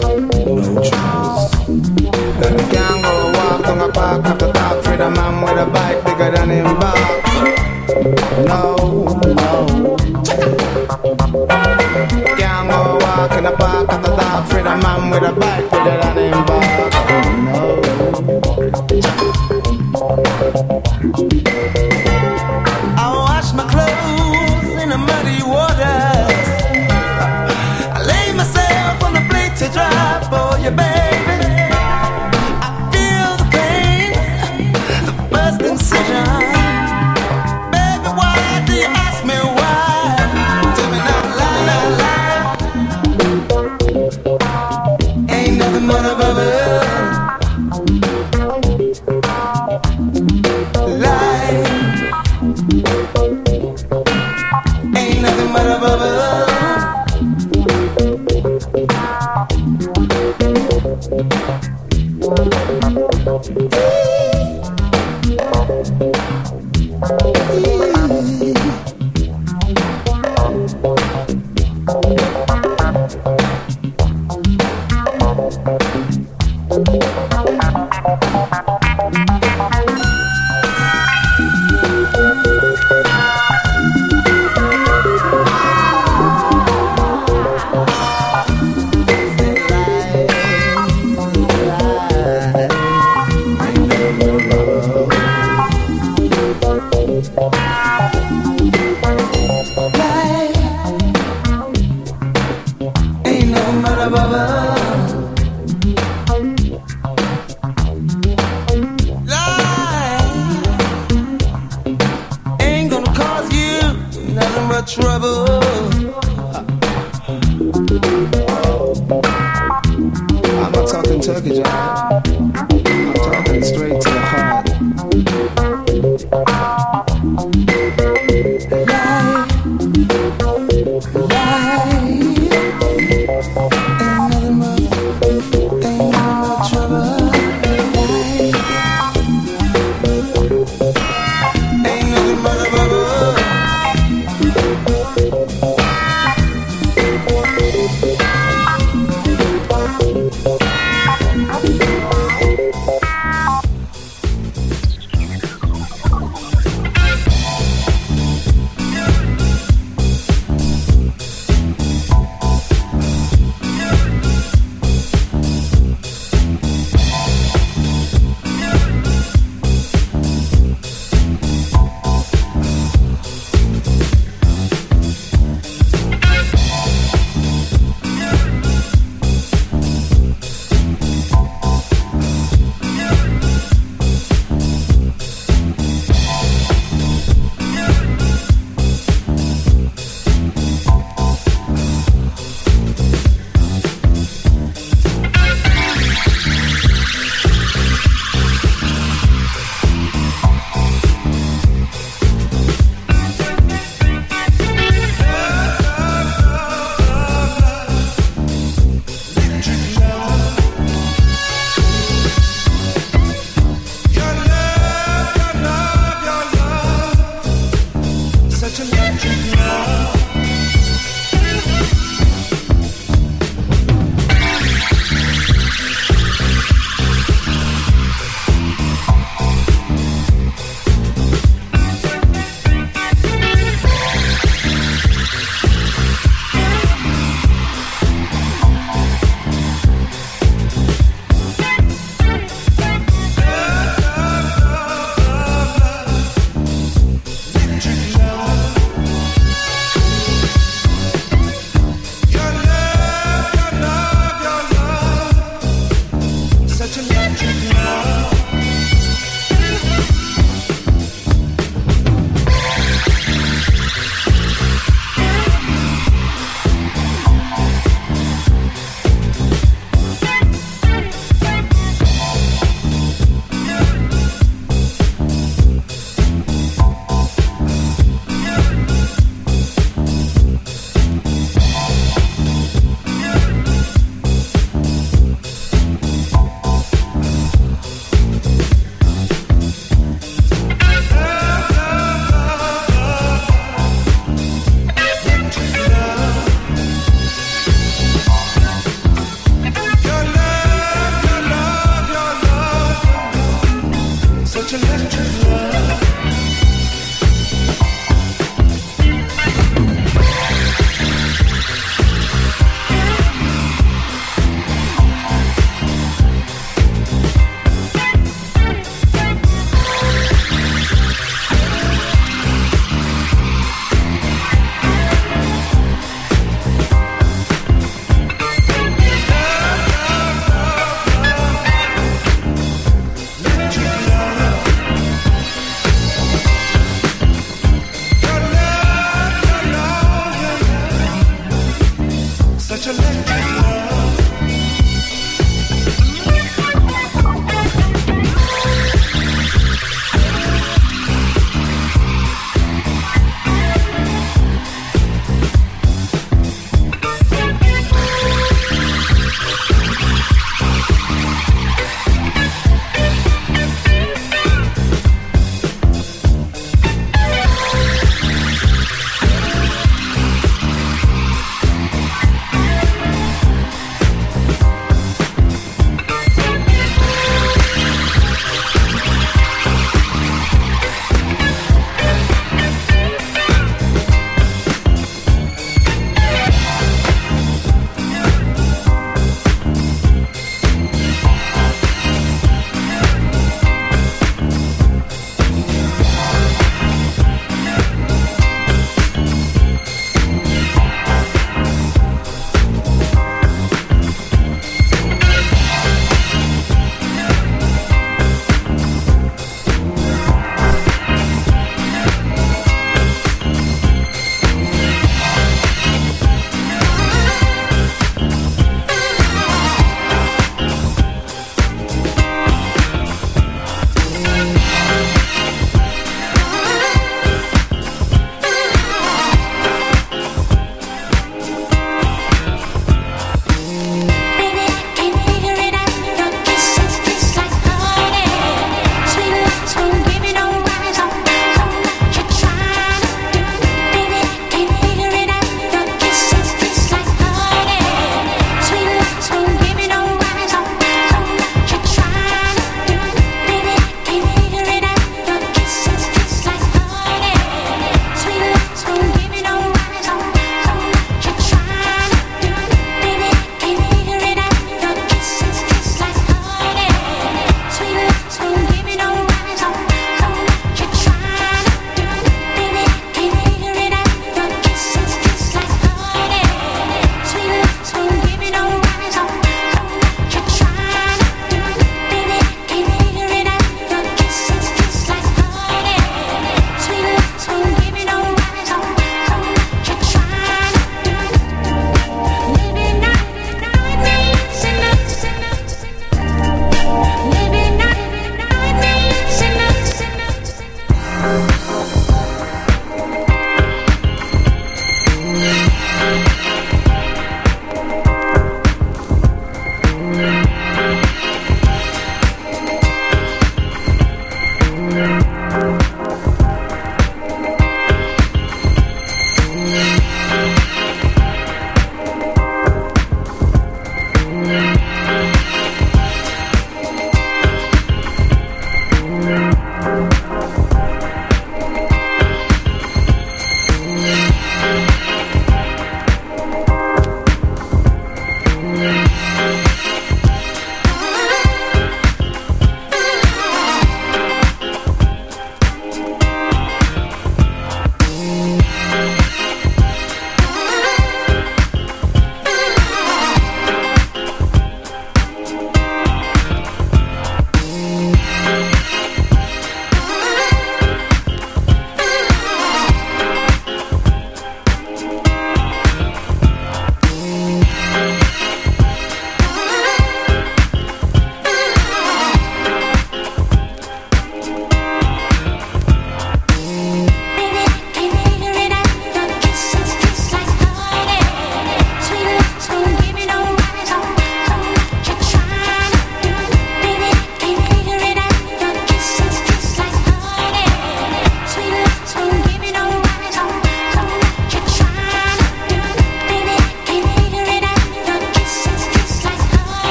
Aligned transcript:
no 0.00 0.82
choice. 0.82 1.50
Then 2.40 2.56
go 3.02 3.14
walk 3.36 3.66
park 3.92 4.24
after 4.26 4.52
man 5.10 5.42
with 5.42 5.58
a 5.58 5.66
bike 5.70 6.04
bigger 6.04 6.30
than 6.30 6.50
him. 6.50 6.64
No 8.46 8.83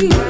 you 0.00 0.27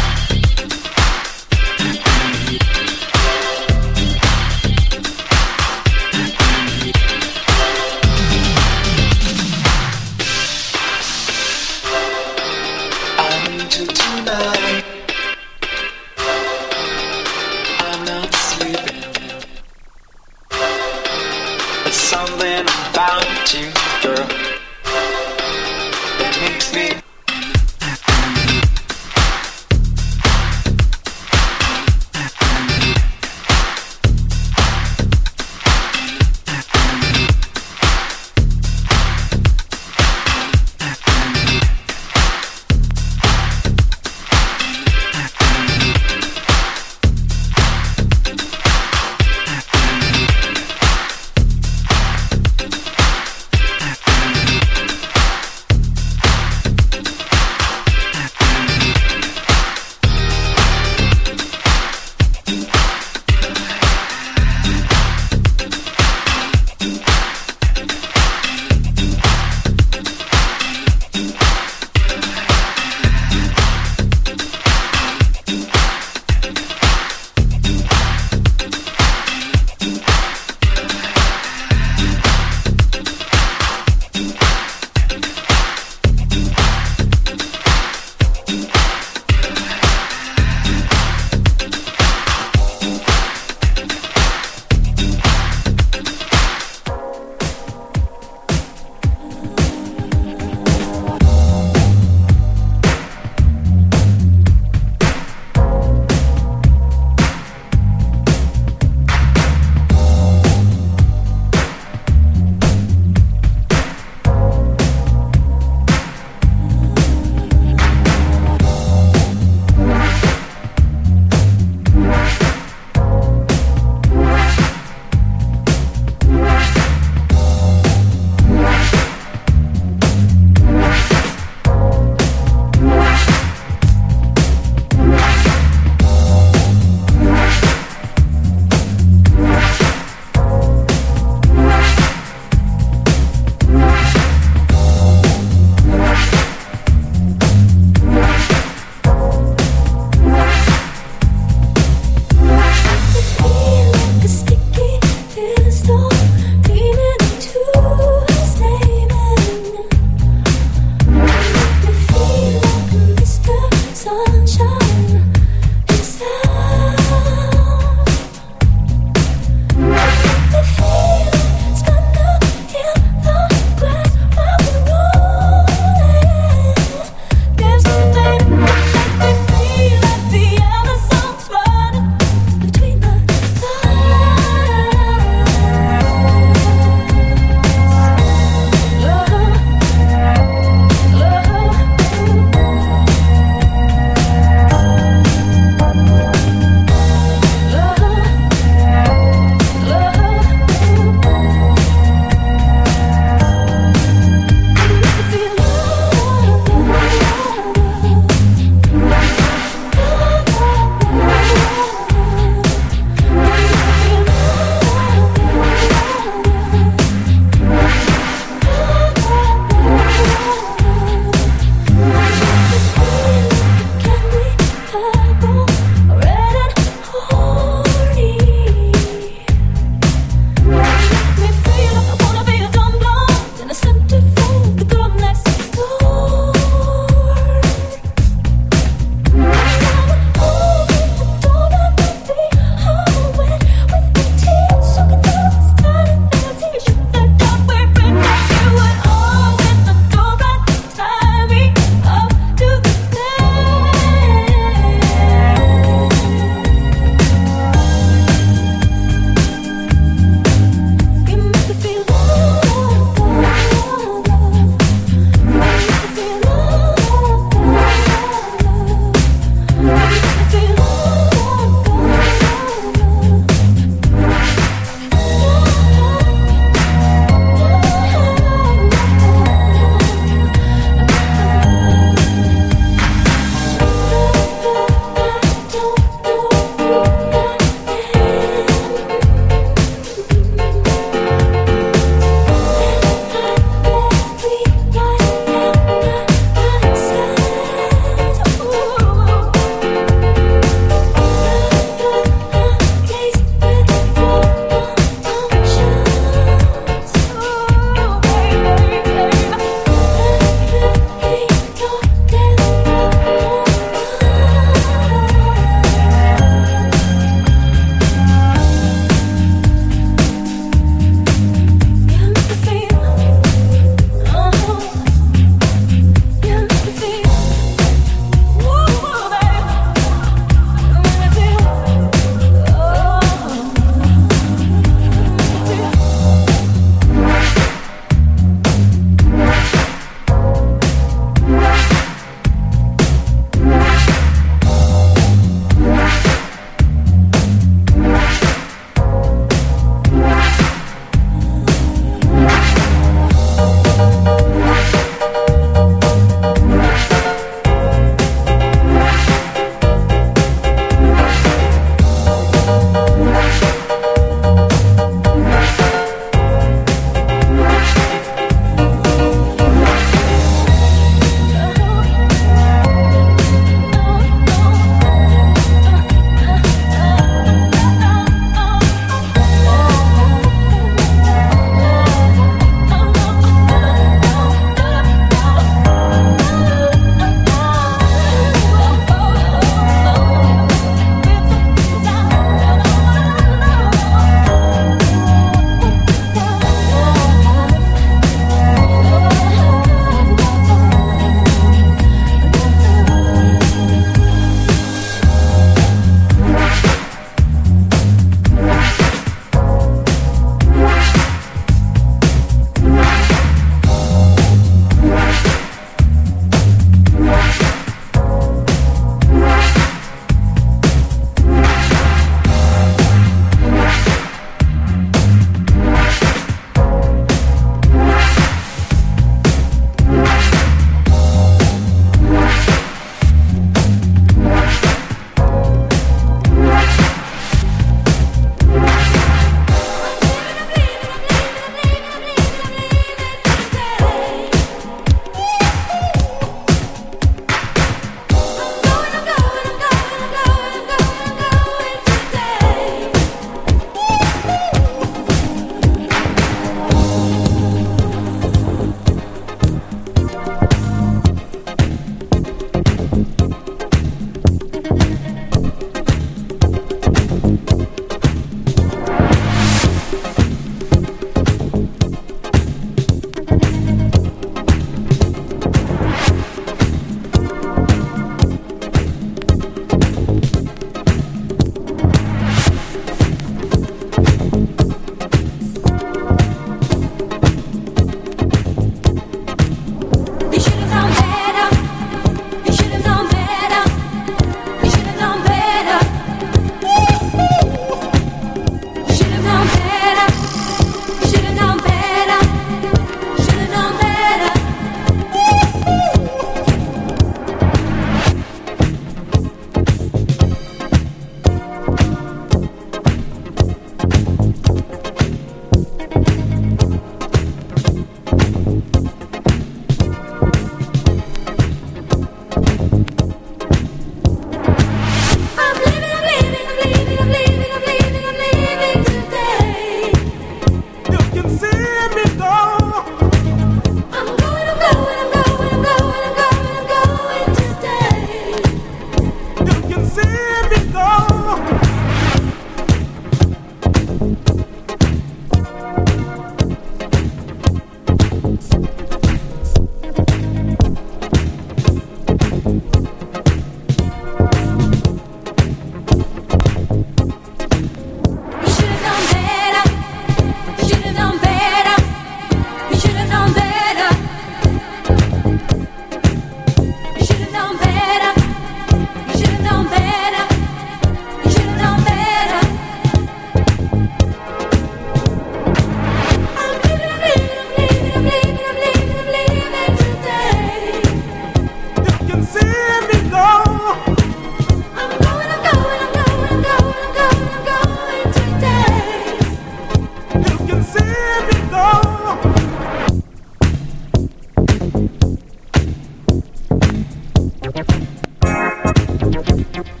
Música 599.49 600.00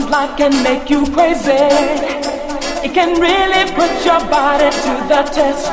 Sometimes 0.00 0.12
life 0.12 0.36
can 0.38 0.62
make 0.62 0.88
you 0.88 1.04
crazy. 1.12 1.68
It 2.86 2.94
can 2.94 3.20
really 3.20 3.64
put 3.74 3.92
your 4.04 4.20
body 4.30 4.70
to 4.70 4.92
the 5.08 5.22
test. 5.28 5.68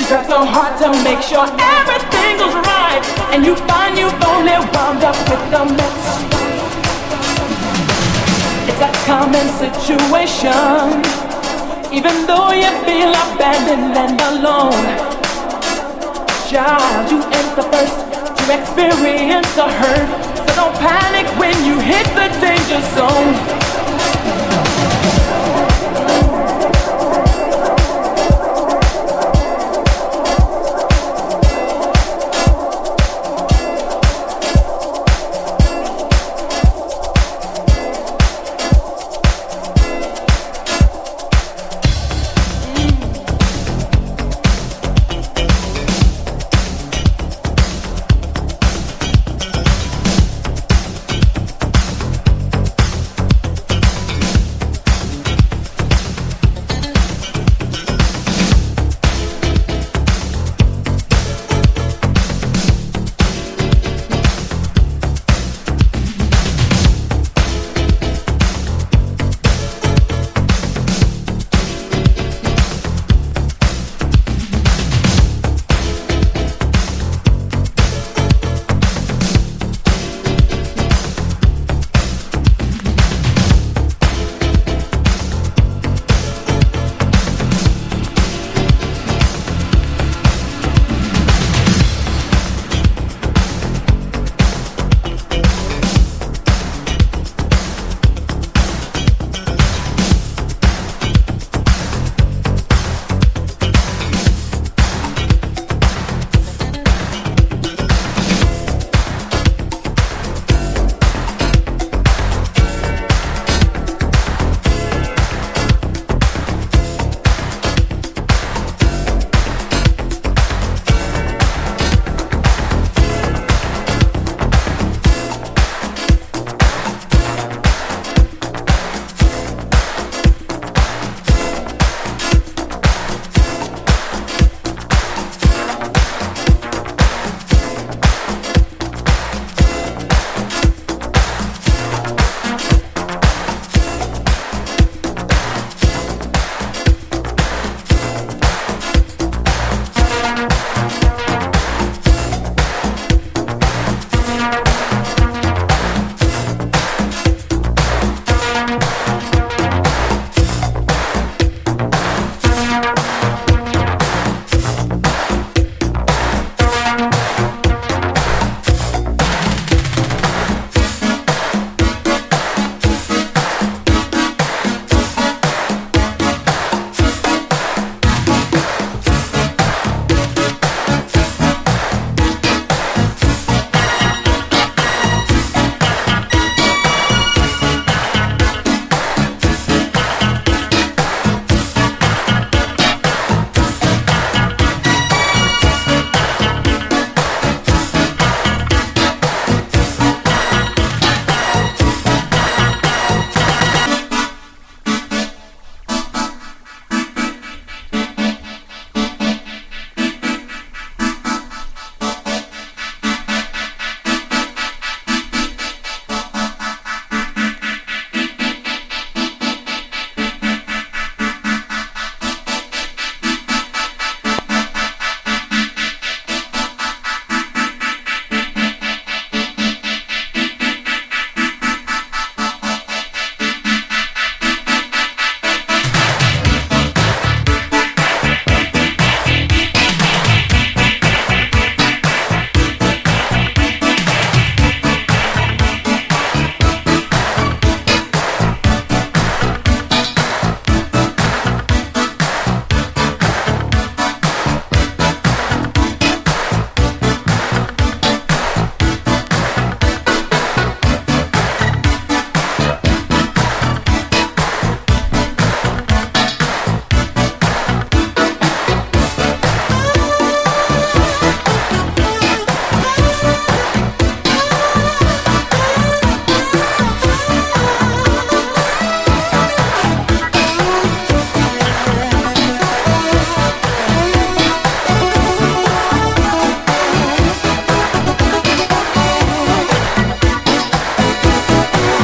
You 0.00 0.06
try 0.06 0.26
so 0.26 0.44
hard 0.44 0.74
to 0.82 0.90
make 1.04 1.22
sure 1.22 1.46
everything 1.46 2.38
goes 2.38 2.54
right, 2.66 3.02
and 3.30 3.44
you 3.44 3.54
find 3.70 3.96
you've 3.96 4.24
only 4.24 4.56
wound 4.74 5.04
up 5.04 5.16
with 5.30 5.54
a 5.54 5.64
mess. 5.78 6.02
It's 8.66 8.82
a 8.82 8.90
common 9.06 9.46
situation, 9.62 11.06
even 11.92 12.26
though 12.26 12.50
you 12.50 12.70
feel 12.82 13.14
abandoned 13.14 13.94
and 13.94 14.20
alone. 14.32 14.86
Child, 16.50 17.10
you 17.12 17.18
ain't 17.22 17.54
the 17.54 17.66
first 17.70 17.96
to 18.38 18.58
experience 18.58 19.56
a 19.56 19.70
hurt. 19.70 20.31
Don't 20.54 20.74
panic 20.74 21.26
when 21.38 21.64
you 21.64 21.78
hit 21.80 22.06
the 22.14 22.28
danger 22.40 22.80
zone. 22.94 23.61